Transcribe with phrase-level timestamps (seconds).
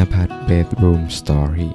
[0.00, 1.70] นภัทร Bedroom Story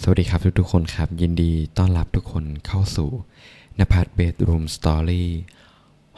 [0.00, 3.10] สวัสดีครับทุกๆคนครับ ยินดีต้อนรับทุกคนเข้าสู่
[3.78, 5.24] นภัทร Bedroom Story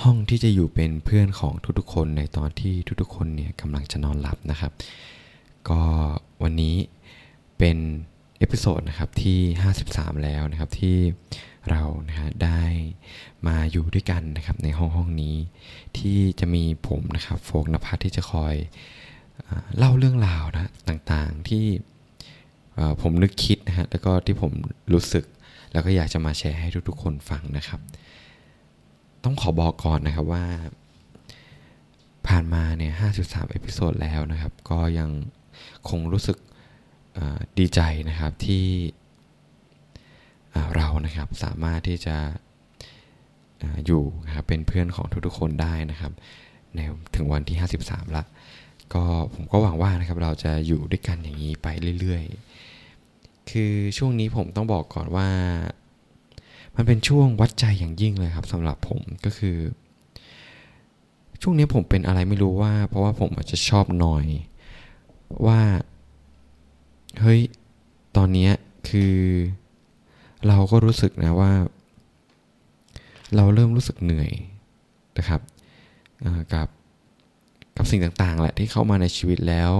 [0.02, 4.72] ห้องที่จะอยู่เป็นเพื่อนของทุกๆคนในตอนที่ทุกๆคนเนี่ยกำลังจะนอนหลับนะครับ
[5.68, 5.80] ก็
[6.42, 6.76] วันนี้
[7.58, 7.78] เป็น
[8.38, 9.38] episode นะครับที่
[9.80, 10.96] 53 แล้วนะครับที่
[11.70, 12.62] เรานะฮะได้
[13.46, 15.36] มาอยู่ด้วยกันนะครับในห้องห้องนี้
[15.98, 18.54] ที่จะมีผมนะครับโฟกนภัทรที่จะคอย
[19.48, 21.64] อเล่าเรื่องราวนะต่างๆที่
[23.02, 24.52] ผมนึกคิดนะฮะแล้วก็ที่ผม
[24.92, 25.24] รู้สึก
[25.72, 27.80] แล้วก็อยากจะมาแชร์ให้ทุกๆคนฟังนะครับ
[29.24, 30.44] ต้องขอบอกก่อนนะครับว่า
[32.26, 35.10] ผ่านมาเนี่ย53 episode แล้วนะครับ ก็ยัง
[35.88, 36.38] คงรู้สึก
[37.58, 38.64] ดีใจนะครับที่
[40.76, 42.16] เรานะครับสามารถที่จะ
[43.62, 46.12] ออยู่นะครับเป็นเพื่อนของทุกๆคนได้นะครับ
[46.74, 46.78] ใน
[47.14, 48.24] ถึงวันที่ 53 ละ
[48.94, 49.02] ก็
[49.34, 51.68] ผมก็หวังว่านะครับเราจะอยู่ด้วยกันอย่างนี้ไป
[52.00, 55.28] เรื่อยๆ คือช่วงนี้ผมต้องบอกก่อนว่า
[56.76, 59.56] มันเป็นช่วงวัดใจอย่างยิ่งเลยครับสำหรับผมก็คือ
[61.42, 64.26] ช่วงนี้ผมเป็นอะไรไม่รู้ว่า เพราะว่าผมอาจจะชอบหน่อย
[65.46, 65.60] ว่า
[67.20, 67.40] เฮ้ย
[68.16, 68.48] ตอนนี้
[68.88, 69.14] คือ
[70.48, 71.52] เราก็รู้สึกนะว่า
[73.36, 74.30] เราเริ่มรู้สึกเหนื่อย
[75.18, 75.40] นะครับ
[76.54, 76.68] กับ
[77.76, 79.72] กับสิ่งต่างๆแหละที่เข้ามาในชีวิตแล้ว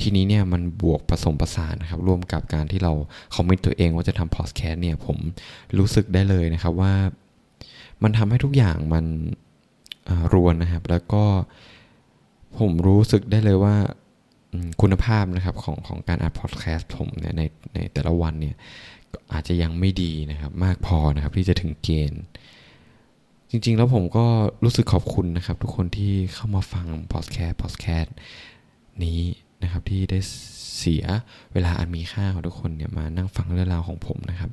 [0.00, 2.92] ทีนี้เนี่ยมันบวกผสมผสานนะครับร่วมกับการที่เรา
[3.34, 5.16] คอมมิตตัวเองว่าจะทำพอดแคสต์เนี่ยผม
[5.78, 6.94] รู้สึกได้เลยนะครับว่า
[8.02, 9.04] มันทำให้ทุกอย่างมัน
[10.08, 11.24] อ่ารวนนะครับ แล้วก็
[12.58, 13.76] ผมรู้สึกได้เลยว่า
[14.80, 17.42] คุณภาพนะครับของของการอัดพอดแคสต์ผมเนี่ยใน
[17.74, 18.56] ในแต่ละวันเนี่ย
[19.32, 22.22] อาจจะยังไม่ดีนะครับมากพอนะครับที่จะถึงเกณฑ์
[23.50, 24.26] จริงๆ แล้วผมก็
[24.64, 28.14] รู้สึกขอบคุณนะครับ ทุกคนที่เข้ามาฟังพอดแคสต์พอดแคสต์
[29.04, 29.20] นี้
[29.62, 30.18] นะครับที่ได้
[30.78, 31.04] เสีย
[31.52, 34.50] เวลาอันมีค่าของทุกคนเนี่ยมานั่งฟังเรื่องราวของผมนะครับ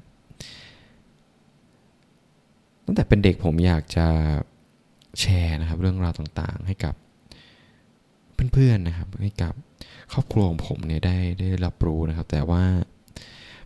[2.85, 4.07] ตั้งแต่เป็นเด็กผมอยากจะ
[5.19, 6.95] แชร์นะครับเรื่องราวต่างๆ ให้กับ
[8.53, 9.53] เพื่อนๆนะครับให้กับ
[10.13, 12.63] ครอบครัวของผมเนี่ยได้ได้รับรู้นะครับ แต่ว่า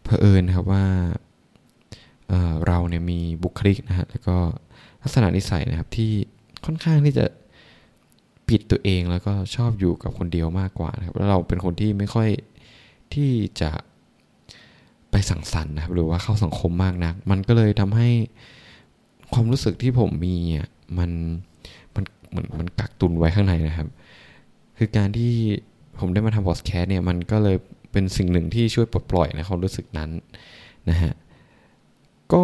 [0.04, 0.86] เผอิญครับว่า
[2.28, 4.38] เเราเนี่ยมีบุคลิกนะฮะแล้วก็
[5.02, 6.12] ลักษณะนิสัยนะครับที่
[6.66, 7.26] ค่อนข้างที่จะ
[8.48, 12.30] ปิดตัวเองแล้วก็ชอบอยู่กับคนเดียวมากกว่านะครับแล้วเราเป็นคนที่ไม่ค่อย
[13.14, 13.32] ที่
[13.62, 13.72] จะ
[15.12, 18.10] ไปสังสรรค์นะครับหรือว่าเข้าสังคมมากนัก มันก็เลยทำให้
[19.34, 21.12] ความรู้สึกที่ผมมีอะมัน
[21.96, 23.88] มันเหมือนมันกักตุนไว้ข้างในนะครับ
[24.78, 25.32] คือการที่
[26.00, 27.58] ผมได้มาทำพอดแคสต์เนี่ยมันก็เลย
[27.92, 30.10] เป็นสิ่งหนึ่งที่ช่วยปลดปล่อยในความรู้สึกนั้น
[30.90, 31.14] นะฮะ
[32.34, 32.44] ก็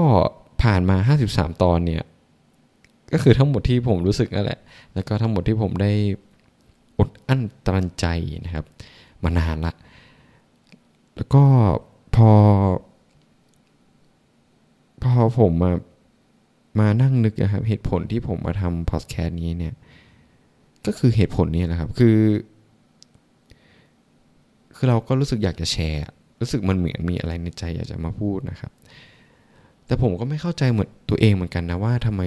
[0.61, 0.97] ผ่านมา
[1.29, 2.03] 53 ตอนเนี่ย
[3.13, 4.59] ก็คือทั้งหมดที่ผมรู้สึกนั่นแหละ
[4.93, 5.91] แล้วก็ทั้งหมดที่ผมได้
[6.99, 8.05] อดอั้นตรันใจ
[8.45, 8.65] นะครับ
[9.23, 9.73] มานานละ
[11.15, 11.43] แล้วก็
[12.15, 12.31] พอ
[15.03, 15.71] พอผมมา
[16.79, 19.73] มานั่งนึกนะครับ เหตุผลที่ผมมาทำพอดแคสต์นี้เนี่ย
[20.85, 22.17] ก็คือเหตุผลนี้แหละครับ คือ
[24.77, 26.01] คือเราก็รู้สึกอยากจะแชร์
[26.41, 28.71] รู้สึกมันเหมือนมีอะไรในใจอยากจะมาพูดนะครับ
[29.85, 32.23] แต่ผมก็ไม่เข้าใจเหมือนตัวเองเหมือนกันนะว่าทำไม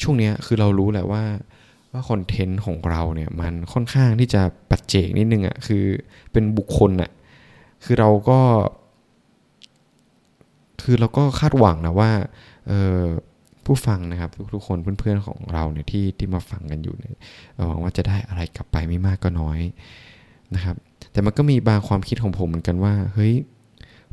[0.00, 1.22] ช่วงเนี้ยคือเรารู้แหละว่า
[1.92, 5.84] ว่าคอนเทนต์ของเราเนี่ยมันค่อนข้างที่จะปัจเจกนิดนึงอะ่ะคือ
[6.32, 7.10] เป็นบุคคลอะ่ะ
[7.84, 8.40] คือเราก็
[10.82, 12.10] คือเราก็คาดหวังนะว่า
[12.68, 13.02] เออ
[13.66, 17.16] ผู้ฟังนะครับ ทุกๆคนเพื่อนๆของเราเนี่ยที่ที่มาฟังกันอยู่เนี่ย
[17.68, 19.60] หวังว่าจะได้อะไรกลับไปไม่มากก็น้อย
[20.54, 20.76] นะครับ
[21.12, 23.32] แต่มันก็มีบางความคิดของผมเหมือนกันว่า เฮ้ย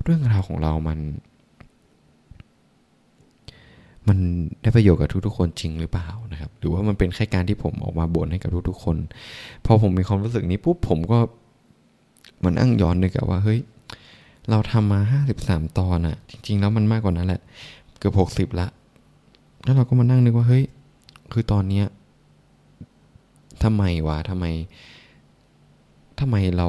[0.04, 1.00] เรื่องราวของเรามัน
[4.08, 4.18] มัน
[4.62, 8.98] ได้ประโยชน์กับทุกๆคนจริงหรือเปล่านะครับ หรือว่ามันเป็นแค่การที่ผมออกมาบ่นให้กับทุกๆคน
[9.66, 11.20] พอผมมีความรู้สึกนี้ปุ๊บผมก็
[12.46, 13.60] มันอั่งย้อนนึกอะว่าเฮ้ย
[14.50, 17.42] เราทำมาห้าสิบสามตอนอะจริง ๆ แล้วมันมากกว่านั้นแหละ
[18.00, 18.68] เกือบหกสิบละ
[19.64, 20.64] แล้วเราก็มานั่งนึกว่าเฮ้ย
[21.31, 21.86] คือตอนเนี้ย
[23.63, 24.46] ทำไมวะทำไม
[26.21, 26.68] ทำไมเรา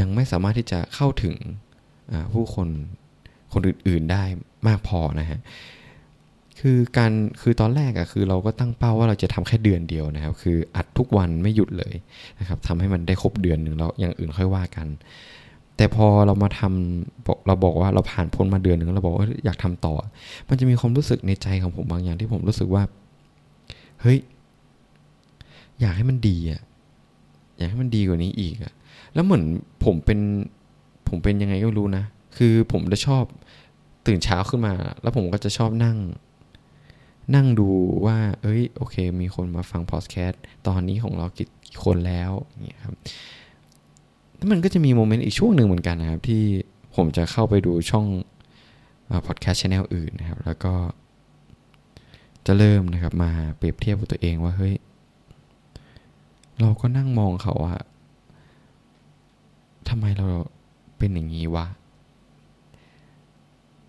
[0.00, 1.34] ยังไม่สามารถที่จะเข้าถึง
[2.32, 2.68] ผู้คน
[3.52, 4.24] คนอื่น ๆได้
[4.68, 5.40] มากพอนะฮะ
[6.60, 11.94] คือการคือตอนแรกอะคือเราก็ตั้งเป้าว่าเราจะทำแค่เดือนเดียวนะครับ คืออัดทุกวันไม่หยุดเลย
[12.40, 14.86] นะครับทำให้มันได้ครบเดือนหนึ่งแล้วอย่างอื่นค่อยว่ากัน
[15.76, 19.94] แต่พอเรามาทำเราบอกว่าเราผ่านพ้นมาเดือนหนึ่งเราบอกว่าอยากทำต่อ
[20.48, 22.82] มันจะมีความรู้สึกในใจของผมบางอย่างที่ผมรู้สึกว่า
[24.00, 24.18] เฮ้ย
[25.80, 26.60] อยากให้มันดีอะ
[27.58, 28.72] อยากให้มันดีกว่านี้อีกอะ
[29.14, 29.44] แล้วเหมือน
[29.84, 30.20] ผมเป็น
[31.08, 32.04] ผมเป็นยังไงก็รู้นะ
[32.36, 33.24] คือผมจะชอบ
[34.06, 35.98] ตื่นเช้าขึ้นมา แล้วผมก็จะชอบนั่ง
[37.34, 37.68] นั่งดู
[38.06, 41.48] ว่า เอ้ย โอเค มีคนมาฟังพอดแคสต์ตอนนี้ของเรากี่
[41.84, 42.32] คนแล้ว
[42.66, 42.94] เนี่ยครับ
[44.36, 46.42] แล้วมันก็จะมี moment อีกช่วงหนึ่งเหมือนกันนะครับ ที่
[46.96, 48.06] ผมจะเข้าไปดูช่อง
[49.26, 50.74] พอดแคสต์ channel อื่นนะครับ แล้วก็
[52.46, 54.74] จะเริ่มนะครับมาเปรียบเทียบกับตัวเองว่าเฮ้ย
[56.60, 57.82] เราก็นั่งมองเขาอะ
[59.88, 60.26] ทำไมเรา
[60.98, 61.66] เป็นอย่างนี้วะ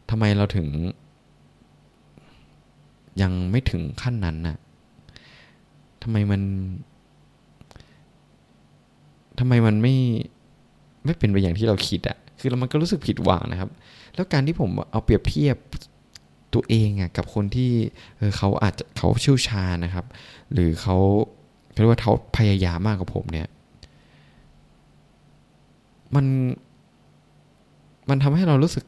[0.10, 0.68] ทำไมเราถึง
[3.22, 4.58] ยังไม่ถึงขั้นนั้นน่ะ
[6.04, 6.42] ทำไมมัน
[9.40, 9.96] ทำไมมันไม่
[11.06, 13.70] ไม่เป็นไปอย่างที่เราคิดอะคือมันก็รู้สึกผิดหวังนะครับ
[14.16, 15.56] แล้วการที่ผมเอาเปรียบเทียบ
[16.54, 17.72] ตัวเองอะกับคนที่
[18.18, 20.06] เออเขาอาจจะเขาเชี่ยวชาญนะครับ
[20.54, 20.98] หรือเขา
[21.80, 23.48] เรียกว่าเขาพยายามมากกว่าผมเนี่ย
[26.16, 26.26] มัน
[28.10, 28.86] มันทำให้เรารู้สึก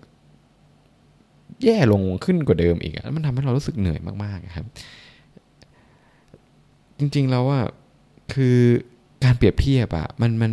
[1.63, 4.65] แย่ลงขึ้นกว่าเดิมอีกแล้วมันทำให้เรารู้สึกเหนื่อยมากๆครับ
[6.99, 7.59] จริงๆแล้วว่า
[8.33, 8.57] คือ
[9.23, 10.51] การเปรียบเทียบอะมันมัน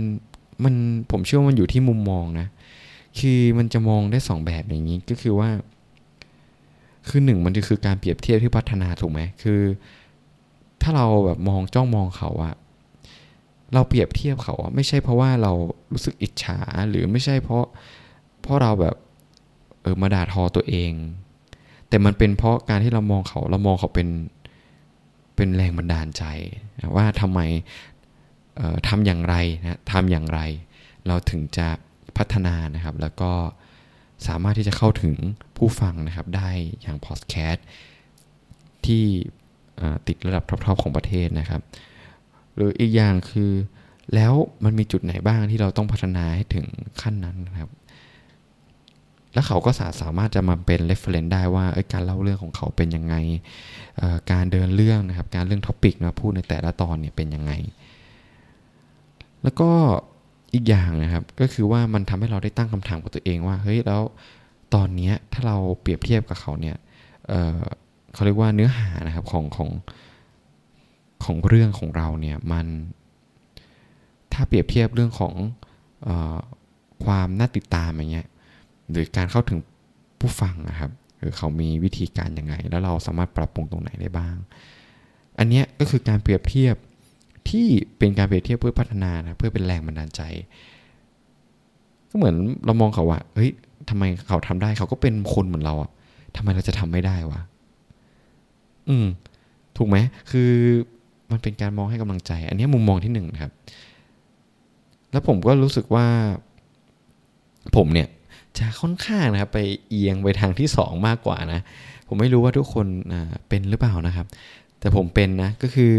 [0.64, 0.74] มัน
[1.10, 2.46] ผมเชื่อว่ามันอยู่ที่มุมมองนะ
[3.18, 5.48] คือมันจะมองได้สองแบบอย่างนี้ก็คือว่า
[7.08, 9.60] คือหนึ่งมันจะคือการเปรียบเทียบที่พัฒนาถูกไหมคือ
[10.82, 12.54] ถ้าเราแบบมองจ้องมองเขาอะ
[13.74, 15.52] เราเปรียบเทียบเขาอะไม่ใช่เพราะว่าเรา
[15.92, 16.58] รู้สึกอิจฉา
[16.88, 17.64] หรือไม่ใช่เพราะ
[18.42, 18.94] เพราะเราแบบ
[19.82, 20.92] เออมาด่าทอตัวเอง
[21.88, 24.08] แต่มันเป็นเพราะการที่เรามองเขาเรามองเขาเป็น
[25.36, 26.24] เป็นแรงบันดาลใจ
[26.96, 27.40] ว่าทำไม
[28.88, 30.40] ทำอย่างไรนะทำอย่างไร
[31.06, 31.68] เราถึงจะ
[32.16, 33.32] พัฒนานะครับ แล้วก็
[34.26, 35.14] สามารถที่จะเข้าถึง
[35.56, 36.50] ผู้ฟังนะครับ ได้
[36.82, 37.66] อย่างพอดแคสต์
[38.86, 39.04] ที่
[40.06, 41.60] ติดระดับท็อปๆของประเทศนะครับ
[42.54, 43.52] หรืออีกอย่างคือ
[44.14, 44.32] แล้ว
[44.64, 46.66] มันมีจุดไหนบ้างที่เราต้องพัฒนาให้ถึง
[47.02, 47.70] ขั้นนั้นนะครับ
[49.34, 53.14] แล้วเขาก็สาสามารถจะมาเป็น reference ได้ว่าการเล่าเรื่องของเขาเป็นยังไง
[54.32, 57.52] การเดินเรื่องนะครับ การเรื่องท็อปิกมาพูดในแต่ละตอนเนี่ยเป็นยังไง
[59.42, 59.70] แล้วก็
[60.54, 64.02] อีกอย่างนะครับ ก็คือว่ามันทำให้เราได้ตั้งคำถามกับตัวเองว่า เฮ้ยแล้ว
[64.74, 66.76] ตอนนี้ถ้าเราเปรียบเทียบกับเขาเนี่ย
[68.14, 69.70] เขาเรียกว่าเนื้อหานะครับของของ
[71.24, 72.66] ของเรื่องของเราเนี่ยมัน
[74.32, 75.34] ถ้าเปรียบเทียบเรื่องของ
[76.08, 76.10] อ
[77.04, 78.26] ความน่าติดตามอย่างเงี้ย
[78.90, 79.58] หรือการเข้าถึง
[80.20, 84.36] ผู้ฟังนะครับหรือเขามีวิธีการยังไง แล้วเราสามารถปรับปรุงตรงไหนได้บ้าง
[85.38, 86.74] อันนี้ก็คือการเปรียบเทียบ
[87.50, 87.66] ที่
[87.98, 90.22] เป็นการเปรียบเทียบเพื่อพัฒนานะเพื่อเป็นแรงบันดาลใจ
[92.10, 93.50] ก็เหมือนเรามองเขาว่าเฮ้ย
[93.88, 95.90] ทำไมเขาทำได้เขาก็เป็นคนเหมือนเราอะ
[96.36, 97.40] ทำไมเราจะทำไม่ได้วะ
[98.88, 99.06] อืม
[99.76, 99.96] ถูกไหม
[100.30, 100.50] คือ
[101.30, 103.52] มันเป็นการมองให้กำลังใจ อันนี้มุมมองที่หนึ่งครับ
[105.12, 106.06] แล้วผมก็รู้สึกว่า
[107.76, 108.08] ผมเนี่ย
[108.58, 109.58] จะค่อนข้างนะครับ ไป
[109.88, 111.60] เอียงไปทางที่สองมากกว่านะ
[112.08, 112.86] ผมไม่รู้ว่าทุกคน
[113.48, 114.26] เป็นหรือเปล่านะครับ
[114.80, 115.92] แต่ผมเป็นนะก็คือ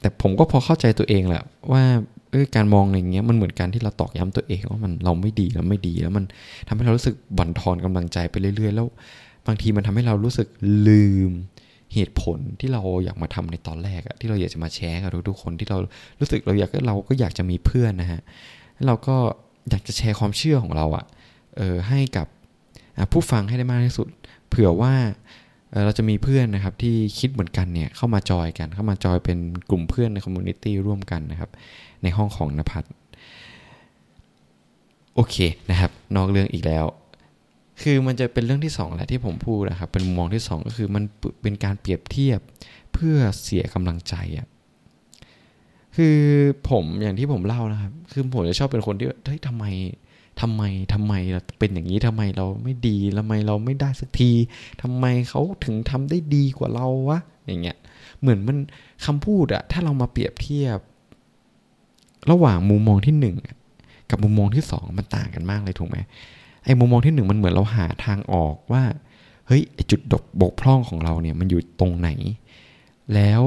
[0.00, 1.82] แต่ผมก็พอเข้าใจตัวเองแหละว่า
[2.30, 6.24] เออการมองอย่างเงี้ยมันเหมือนการที่เราตอกย้ำตัวเองว่ามันเราไม่ดีแล้วไม่ดีแล้วมัน
[6.68, 8.86] ทำให้เรารู้สึกบั่นทอนกำลังใจไปเรื่อย ๆ แล้ว
[9.46, 10.48] บางทีมันทำให้เรารู้สึก
[10.88, 11.30] ลืม
[11.94, 15.78] เหตุผลที่เราอยากมาทำในตอนแรกอะที่เราอยากจะมาแชร์กับทุกๆคนที่เรา
[16.20, 18.20] รู้สึกเราอยากเราก็อยากจะมีเพื่อนนะฮะ
[18.86, 19.16] เราก็
[19.70, 21.04] อยากจะแชร์ความเชื่อของเราอะ
[21.56, 22.26] เออให้กับ
[23.12, 24.08] ผู้ฟังให้ได้มากที่สุด
[24.48, 24.94] เผื่อว่า
[25.84, 29.38] เราจะมีเพื่อนนะครับที่คิดเหมือนกันเนี่ยเข้ามาจอยกัน เข้ามาจอยเป็น
[29.70, 31.50] กลุ่มเพื่อนใน community ร่วมกันนะครับ
[32.02, 32.84] ในห้องของนภัทร
[35.14, 35.36] โอเค
[35.70, 36.84] นะครับ นอกเรื่องอีกแล้ว
[37.82, 41.04] คือมันจะเป็นเรื่องที่2แหละที่ผมพูดนะครับ เป็นมุมมองที่ 2 ก็คือมัน
[41.42, 42.40] เป็นการเปรียบเทียบ
[42.92, 44.46] เพื่อเสียกำลังใจอะ่ะ
[45.96, 46.18] คือ
[46.70, 49.64] ผมอย่างที่ผมเล่านะครับ คือผมจะชอบเป็นคนที่เฮ้ยทำไม
[50.40, 54.30] ทำไมทำไมเราเป็นอย่างนี้ทำไมเราไม่ดีทำไมเราไม่ได้สักที
[54.82, 57.76] ทำไมเขาถึงทำได้ดีกว่าเราวะอย่างเงี้ย
[58.20, 58.56] เหมือนมัน
[59.06, 60.78] คำพูดอะถ้าเรามาเปรียบเทียบ
[62.30, 63.36] ระหว่างมุมมองที่หนึ่ง
[64.10, 65.98] กับมุมมองที่สองมันต่างกันมากเลยถูกไหม
[66.70, 68.82] อ้มุมมองที่หนึ่งมันเหมือนเราหาทางออกว่า
[69.46, 72.10] เฮ้ยจุดดบกพร่องของเราเนี่ยมันอยู่ตรงไหน
[73.14, 73.42] แล้ว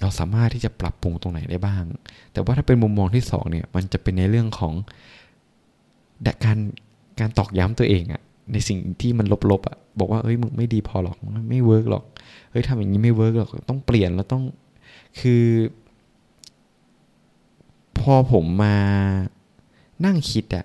[0.00, 1.84] เราสามารถที่จะปรับปรุงตรงไหนได้บ้าง
[2.32, 4.74] แต่ว่าถ้าเป็นมุมมองที่สองเนี่ยมันจะเป็นในเรื่องของ
[6.44, 6.58] การ
[7.20, 11.16] การตอกย้ำตัวเองอะในสิ่งที่มันลบๆอะบอกว่าเอ้ยมึงไม่ดีพอหรอก
[11.50, 12.04] ไม่ work หรอก
[12.50, 14.42] เฮ้ยทำอย่างนี้ไม่ work หรอกต้องเปลี่ยนแล้วต้อง
[15.20, 15.44] คือ
[17.98, 18.76] พอผมมา
[20.04, 20.64] นั่งคิดอะ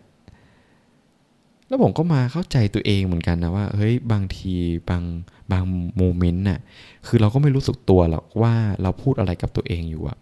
[1.67, 4.53] แล้วผมก็มาเข้าใจตัวเองเหมือนกันนะว่าเฮ้ยบางที
[4.89, 5.03] บาง
[5.51, 5.63] บาง
[5.97, 6.59] moment น่ะ
[7.07, 10.17] คือเราก็ไม่รู้สึกตัวหรอกว่าเราพูดอะไรกับตัวเองอยู่อะ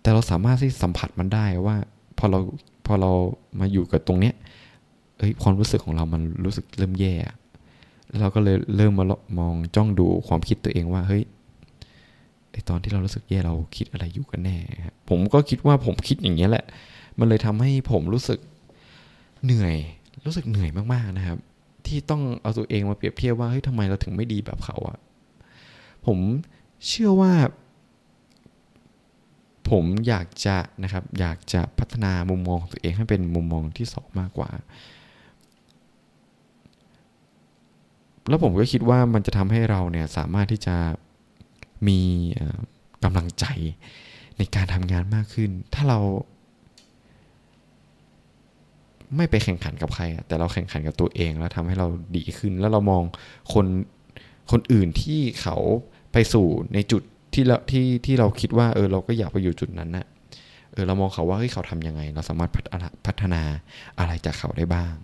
[0.00, 1.76] แต่เราสามารถที่สัมผัสมันได้ว่า
[2.18, 2.38] พอเรา
[2.86, 3.12] พอเรา
[3.60, 4.34] มาอยู่กับตรงเนี้ย
[5.18, 7.14] เอ้ยความรู้สึกของเรามันรู้สึกเริ่มแย่
[8.08, 9.04] แล้วเราก็เลยเริ่มมา
[9.38, 11.22] มองจ้องดูความคิดตัวเองว่าเฮ้ย
[12.68, 14.56] ตอนที่เรารู้สึกแย่เราคิดอะไรอยู่กันแน่
[15.08, 16.64] ผมก็คิดว่าผมคิดอย่างนี้ยแหละ
[17.18, 18.38] มันเลยทำให้ผมรู้สึก
[19.44, 19.76] เหนื่อย
[20.24, 21.38] รู้สึกเหนื่อยมากๆนะครับ
[21.86, 24.98] ที่ต้องเอาตัวเองมาเปรียบเทียบว่าเฮ้ยทำไมเราถึงไม่ดีแบบเขาอะ
[26.06, 26.18] ผม
[26.86, 27.32] เชื่อว่า
[29.70, 34.50] ผมอยากจะนะครับ อยากจะพัฒนามุมมองของตัวเองให้เป็นมุมมองที่สองมากกว่า
[38.28, 40.76] แล้วผมก็คิดว่ามันจะทำให้เราเนี่ยสามารถที่จะ
[41.88, 42.00] มี
[43.04, 43.44] กำลังใจ
[44.38, 46.00] ในการทำงานมากขึ้น ถ้าเรา
[49.16, 53.02] ไม่ไปแข่งขันกับใครอะแต่เราแข่งขันกับตัวเองแล้วทำให้เราดีขึ้น แล้วเรามอง
[53.54, 53.66] คน
[54.50, 55.56] คนอื่นที่เขา
[56.12, 57.02] ไปสู่ในจุด
[57.34, 60.06] ที่เราที่ที่เราคิดว่าเออเราก็อยากไปอยู่จุดนั้นนะ
[60.72, 63.42] เออเรามองเขาว่าเฮ้ยเขาทำยังไง เราสามารถพัฒนาพัฒนา
[63.98, 64.94] อะไรจากเขาได้บ้าง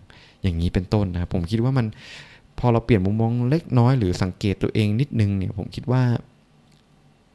[0.42, 1.86] อย่างนี้เป็นต้นนะครับผมคิดว่ามัน
[2.58, 6.02] พอเราเปลี่ยนมุมมองเล็กน้อยหรือสังเกตตัวเองนิดนึงเนี่ยผมคิดว่า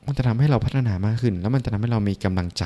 [0.05, 2.63] มันจะทำให้เราพัฒนามากขึ้น แล้วมันจะทำให้เรามีกำลังใจ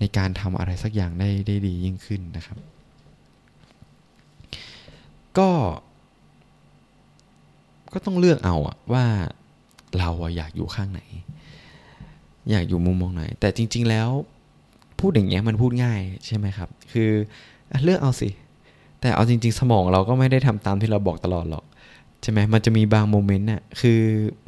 [0.00, 2.58] ในการทำอะไรสักอย่างได้ได้ดียิ่งขึ้นนะครับ
[5.38, 5.50] ก็
[7.92, 9.04] ก็ต้องเลือกเอาอะว่า
[9.98, 11.00] เราอยากอยู่ข้างไหน
[12.50, 14.08] อยากอยู่มุมมองไหน แต่จริง ๆ แล้ว
[15.00, 17.10] พูดอย่างเงี้ยมันพูดง่ายใช่ไหมครับ คือ
[17.84, 18.30] เลือกเอาสิ
[19.00, 21.64] แต่เอาจริง ๆ สมองเราก็ไม่ได้ทำตามที่เราบอกตลอดหรอก
[22.22, 24.00] ใช่ไหมมันจะมีบางโมเมนต์น่ะคือ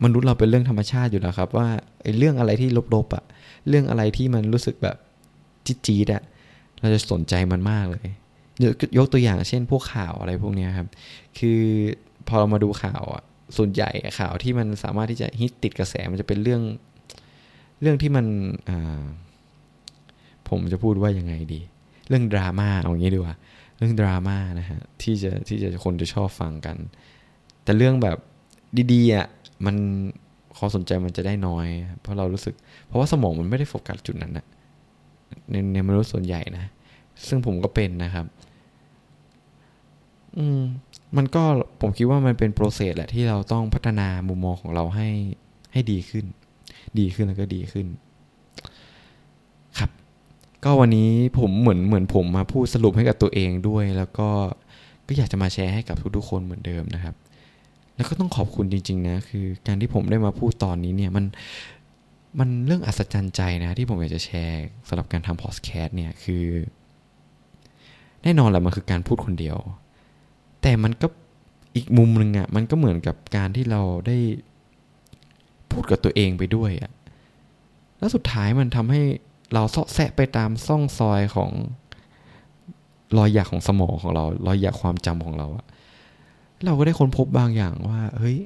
[0.04, 1.68] มนุษย์เราเป็นเรื่องธรรมชาติอยู่แล้วครับ ว่า
[2.02, 3.24] ไอ้เรื่องอะไรที่ลบๆอะ
[3.68, 4.96] เรื่องอะไรที่มันรู้สึกแบบ
[5.66, 6.22] จี๊ดๆอะ
[6.80, 8.08] เราจะสนใจมันมากเลย
[8.98, 10.88] ยกตัวอย่างเช่นพวกข่าวอะไรพวกนี้ครับ
[11.38, 11.60] คือ
[12.28, 13.22] พอเรามาดูข่าวอะ
[13.56, 16.62] ส่วนใหญ่ข่าวที่มันสามารถที่จะฮิตติดกระแสมันจะเป็นเรื่อง
[17.80, 18.26] เรื่องที่มัน
[20.48, 21.60] ผมจะพูดว่ายังไงดี
[22.08, 23.34] เรื่องดราม่าเอาอย่างนี้ดีกว่า
[23.78, 26.76] เรื่องดราม่านะฮะที่จะที่จะคนจะชอบฟังกัน
[27.64, 28.18] แต่เรื่องแบบ
[28.92, 29.26] ดีๆอะ
[29.66, 29.76] มัน
[30.58, 31.66] ความสนใจมันจะได้น้อย
[32.00, 32.54] เพราะเรารู้สึก
[32.86, 34.46] เพราะว่าสมองมันไม่ได้โฟกัสจุดนั้นนะ
[35.50, 36.64] ในในมนุษย์ส่วนใหญ่นะ
[37.28, 38.26] ซึ่งผมก็เป็นนะครับ
[40.38, 40.62] อืม
[41.16, 41.42] มันก็
[41.80, 45.08] ผมคิดว่ามันเป็นโปรเซสแหละที่เราต้องพัฒนามุมมองของเราให้
[45.72, 46.24] ให้ดีขึ้น
[46.98, 47.86] ดีขึ้นแล้วก็ดีขึ้น
[49.78, 49.90] ครับ
[50.64, 54.28] ก็วันนี้ผมเหมือนเหมือนผมมาพูดสรุปให้กับตัวเองด้วย แล้วก็
[55.06, 57.14] ก็อยากจะมาแชร์ให้กับทุกๆคนเหมือนเดิมนะครับ
[57.96, 61.24] แล้วก็ต้องขอบคุณจริง ๆ นะ คือการที่ผมได้มาพูดตอนนี้เนี่ยมัน
[62.38, 66.44] มันเรื่องอัศจรรย์ใจนะที่ผมอยากจะแชร์สำหรับการทำพอดแคสต์เนี่ยคือ
[68.24, 69.56] แน่นอนแหละมันคือการพูดคนเดียว
[70.62, 71.06] แต่มันก็
[71.76, 74.18] อีกมุมหนึ่งอะ่ะมันก็เหมือนกับการที่เราได้
[75.70, 76.92] พูดกับตัวเองไปด้วยอะ่ะ
[77.98, 79.02] แล้วสุดท้ายมันทำให้
[79.54, 81.50] เราเสาะแสะไปตามซ่องซอยของ
[83.18, 85.66] รอยหยักของสมองของเรา รอยหยักความจำของเราอะ
[86.64, 88.38] เราก็ได้ค้นพบบางอย่างว่า เฮ้ย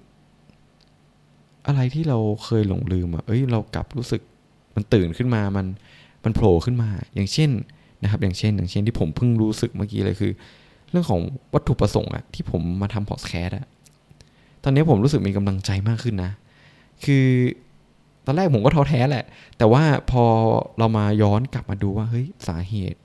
[1.66, 4.22] อะไรที่เราเคยหลงลืมอะเอ้ย เรากลับรู้สึก
[4.74, 5.66] มันตื่นขึ้นมา มัน
[6.24, 7.50] มันโผล่ขึ้นมา อย่างเช่น
[8.02, 10.32] นะครับอย่างเช่น อย่างเช่นที่ผมเพิ่งรู้สึกเมื่อกี้เลยคือ
[10.90, 11.20] เรื่องของ
[11.54, 13.66] วัตถุประสงค์อะที่ผมมาทำพอดแคสต์อะ
[14.64, 16.32] ตอนนี้ผมรู้สึกมีกำลังใจมากขึ้นนะ
[17.04, 17.26] คือ
[18.26, 19.24] ตอนแรกผมก็ท้อแท้แหละ
[19.58, 20.24] แต่ว่าพอ
[20.78, 23.00] เรามาย้อนกลับมาดูว่าเฮ้ยสาเหตุ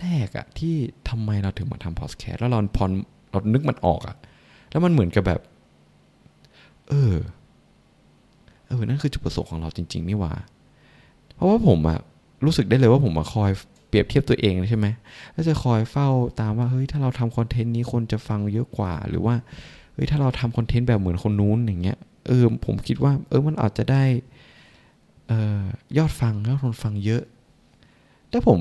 [0.00, 0.74] แรกอะที่
[1.08, 2.84] ทำไมเราถึงมาทำพอดแคสต์แล้วเราพอ
[3.30, 4.16] เรานึกมันออกอะ
[4.70, 5.40] แล้วมันเหมือนกับแบบ
[6.88, 7.14] เออ
[8.66, 10.32] เออนั่นคือจุดประสงค์ของเราจริง ๆ นี่ว่า
[11.34, 11.98] เพราะว่าผมอะ
[12.44, 13.50] รู้สึกได้เลยว่าผมมาคอย
[13.88, 14.86] เปรียบเทียบตัวเองใช่ไหม
[15.32, 16.08] แล้วจะคอยเฝ้า
[16.40, 19.34] ตามว่าเฮ้ยถ้าเราทำคอนเทนต์นี้คนจะฟังเยอะกว่า หรือว่า
[19.94, 24.04] เฮ้ยถ้าเราทำคอนเทนต์แบบเหมือนคนนู้นอย่างเงี้ยเออผมคิดว่าเออมันอาจจะได้
[25.28, 25.62] เออ
[25.98, 27.22] ยอดฟังยอดคนฟังเยอะ
[28.30, 28.58] แต่ผม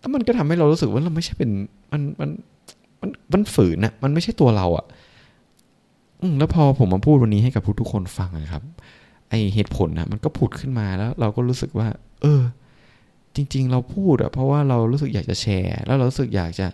[0.00, 1.50] แล้วมันก็ทำให้เรารู้สึกว่าเราไม่ใช่เป็น
[1.92, 2.30] มันมัน
[3.00, 4.86] มันมันฝืนอะมันไม่ใช่ตัวเราอะ
[6.20, 8.62] อืมแล้วพอผมมาพูดวันนี้ให้กับทุกๆคนฟังนะครับ
[9.28, 11.88] ไอเหตุผลนะมันก็ผุดขึ้นมาแล้ว เราก็รู้สึกว่า
[12.22, 12.40] เออ
[13.36, 16.66] จริง ๆ เราพูดอะเพราะว่าเรารู้สึกอยากจะแชร์ แล้วเรารู้สึกอยากจะ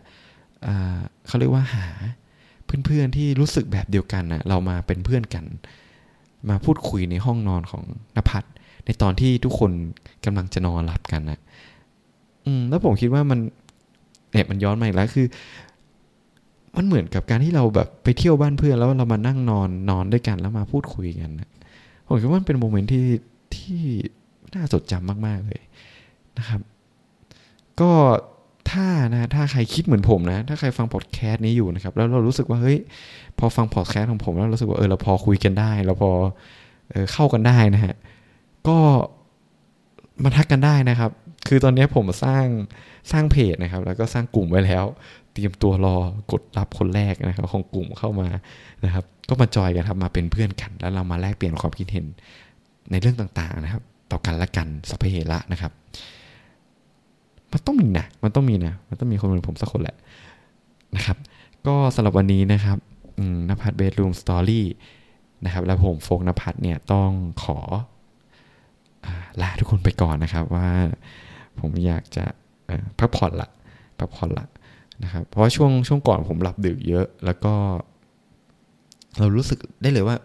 [1.27, 1.87] เขาเรียกว่าหา
[2.85, 5.45] เพื่อนๆที่รู้สึกแบบเดียวกันนะเรามาเป็นเพื่อนกัน
[6.49, 7.85] มาพูดคุยในห้องนอนของ
[8.17, 8.45] นภัส
[8.85, 9.71] ในตอนที่ทุกคน
[10.25, 11.41] กำลังจะนอนหลับกันนะ
[12.45, 13.39] อืมแล้วผมคิดว่ามัน
[14.33, 15.27] เนี่ยมันย้อนมาอีกแล้วคือ
[16.77, 21.49] มันเหมือนกับการที่เราแบบไปเที่ยวบ้านเพื่อนแล้วเรามานั่งนอนนอนด้วยกันแล้วมาพูดคุยกันนะ
[22.07, 23.07] ผมคิดว่ามันเป็นโมเมนต์ที่
[23.55, 23.81] ที่
[24.55, 25.61] น่าจดจำมากๆเลย
[26.39, 26.61] นะครับ
[27.81, 27.93] ก็
[28.71, 32.79] ถ้านะถ้าใครคิดเหมือนผมนะ ถ้าใครฟังพอดแคสต์นี้อยู่นะครับ แล้วเรารู้สึกว่าเฮ้ย
[33.39, 36.11] พอฟังพอดแคสต์ของผมแล้วรู้สึกว่าเออเราพอคุยกันได้ เราพอ
[36.91, 37.95] เออเข้ากันได้นะฮะ
[38.69, 38.79] ก็
[40.23, 41.11] มาทักกันได้นะครับ
[41.49, 42.47] คือตอนนี้ผมสร้าง
[43.13, 44.85] สร้างเพจนะครับ แล้วก็สร้างกลุ่มไว้แล้ว
[45.33, 45.97] เตรียมตัวรอ
[46.33, 48.29] กดรับคนแรกนะครับ ของกลุ่มเข้ามา
[48.85, 52.07] นะครับ ก็มาจอยกันครับมาเป็นเพื่อนกัน แล้วเรามาแลกเปลี่ยนความคิดเห็น
[52.91, 55.73] ในเรื่องต่างๆนะครับ ต่อกันและกันสัพเพเหระนะครับ
[57.57, 59.97] มันต้องมีนะ มันต้องมีนะ มันต้องมีคนเหมือนผมสักคนแหละ
[60.97, 61.17] นะครับ
[61.67, 62.79] ก็สำหรับวันนี้นะครับ
[63.49, 64.67] นภัทร Bedroom Story
[65.45, 67.11] นะครับ แล้วผมโฟกนภัทรเนี่ยต้อง
[67.43, 67.59] ขอ
[69.43, 70.69] ลาทุกคนไปก่อนนะครับว่า
[71.61, 72.25] ผมอยากจะ
[72.99, 73.49] พักผ่อนละ
[73.99, 74.47] พักผ่อนละ
[75.03, 77.53] นะครับ เพราะว่าช่วงช่วงก่อนผมหลับดึกเยอะแล้วก็
[79.19, 80.17] เรารู้สึกได้เลยว่า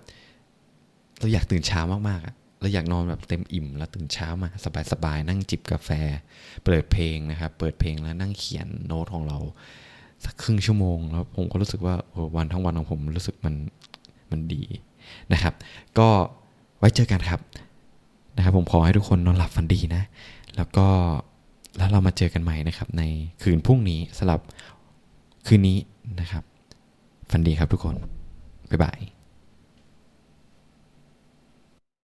[1.19, 4.47] เราอยากตื่นเช้ามากๆอะ เราอยากนอนแบบเต็มอิ่ม แล้วตื่นเช้ามา
[4.91, 5.89] สบายๆนั่งจิบกาแฟ
[6.63, 9.37] เปิดเพลงนะครับ เปิดเพลงแล้วนั่งเขียนโน้ตของเรา
[10.25, 11.95] สักครึ่งชั่วโมง แล้วผมก็รู้สึกว่า
[12.35, 13.55] วันทั้งวันของผมรู้สึกมัน
[14.31, 14.63] มันดี
[15.33, 15.53] นะครับ
[15.99, 16.07] ก็
[16.77, 17.39] ไว้เจอกันครับ
[18.35, 20.03] นะครับ ผมขอให้ทุกคนนอนหลับฝันดีนะ
[20.55, 20.87] แล้วก็
[21.77, 23.03] แล้วเรามาเจอกันใหม่นะครับ ใน
[23.41, 24.39] คืนพรุ่งนี้สำหรับ
[25.47, 25.77] คืนนี้
[26.19, 26.43] นะครับ
[27.31, 27.95] ฝันดีครับทุกคน
[28.69, 28.99] บ๊ายบาย